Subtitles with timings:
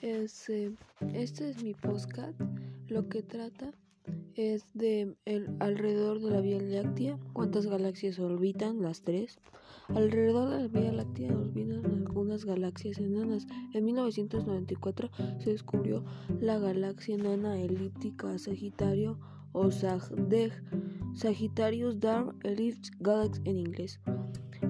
[0.00, 0.72] este,
[1.12, 2.40] este es mi podcast.
[2.86, 3.72] Lo que trata
[4.36, 9.40] es de el, alrededor de la Vía Láctea, cuántas galaxias orbitan, las tres.
[9.88, 13.46] Alrededor de la Vía Láctea orbitan algunas galaxias enanas.
[13.72, 16.04] En 1994 se descubrió
[16.40, 19.18] la galaxia enana elíptica Sagitario
[19.52, 20.52] o SAGDEG,
[21.14, 24.00] Sagittarius Dark Ellipse Galaxy en inglés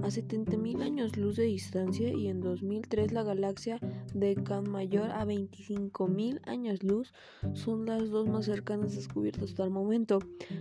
[0.04, 3.78] a 70.000 años luz de distancia y en 2003 la galaxia
[4.12, 7.14] de Can Mayor a 25.000 años luz
[7.54, 10.18] son las dos más cercanas descubiertas hasta el momento.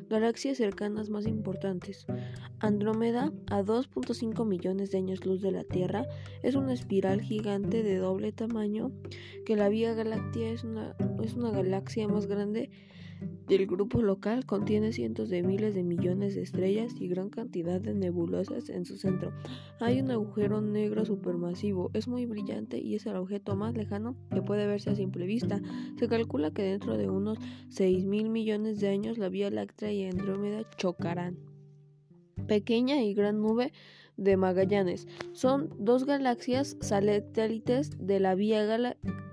[0.10, 2.06] Galaxias cercanas más importantes.
[2.60, 6.06] Andrómeda a 2.5 millones de años luz de la Tierra
[6.42, 8.94] es una espiral gigante de doble tamaño
[9.46, 12.70] que la Vía Galáctea es una, es una galaxia más grande
[13.50, 17.94] el grupo local contiene cientos de miles de millones de estrellas y gran cantidad de
[17.94, 19.31] nebulosas en su centro.
[19.80, 24.42] Hay un agujero negro supermasivo, es muy brillante y es el objeto más lejano que
[24.42, 25.61] puede verse a simple vista.
[25.98, 27.38] Se calcula que dentro de unos
[27.70, 31.38] 6 mil millones de años la Vía Láctea y Andrómeda chocarán.
[32.48, 33.72] Pequeña y gran nube
[34.17, 35.08] de Magallanes.
[35.31, 38.66] Son dos galaxias satélites de la Vía,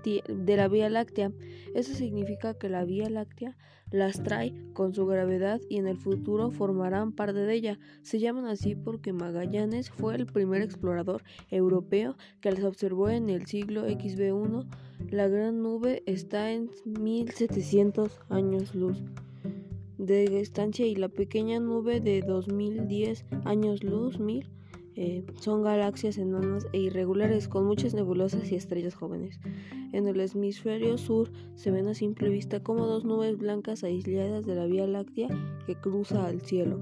[0.03, 1.31] de la Vía Láctea.
[1.73, 3.57] Eso significa que la Vía Láctea
[3.91, 7.79] las trae con su gravedad y en el futuro formarán parte de ella.
[8.01, 13.45] Se llaman así porque Magallanes fue el primer explorador europeo que las observó en el
[13.45, 14.65] siglo XB1.
[15.09, 19.03] La gran nube está en 1700 años luz
[19.97, 24.47] de distancia y la pequeña nube de 2010 años luz 1000
[24.95, 29.39] eh, son galaxias enanas e irregulares con muchas nebulosas y estrellas jóvenes.
[29.93, 34.55] En el hemisferio sur se ven a simple vista como dos nubes blancas aisladas de
[34.55, 35.29] la Vía Láctea
[35.65, 36.79] que cruza al cielo.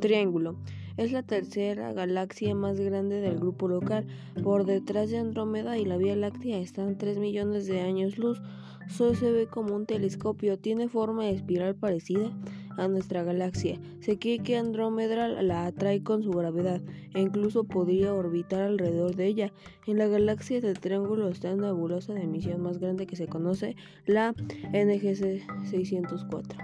[0.00, 0.56] Triángulo.
[0.96, 4.06] Es la tercera galaxia más grande del grupo local.
[4.42, 8.42] Por detrás de Andrómeda y la Vía Láctea están 3 millones de años luz.
[8.88, 10.58] Solo se ve como un telescopio.
[10.58, 12.30] Tiene forma de espiral parecida
[12.76, 13.78] a nuestra galaxia.
[14.00, 16.80] Se cree que Andrómeda la atrae con su gravedad
[17.14, 19.52] e incluso podría orbitar alrededor de ella.
[19.86, 23.76] En la galaxia del Triángulo está una nebulosa de emisión más grande que se conoce,
[24.06, 24.32] la
[24.72, 26.58] NGC 604.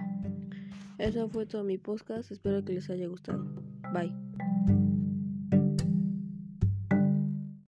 [0.98, 3.44] Eso fue todo mi podcast, espero que les haya gustado.
[3.92, 4.97] Bye.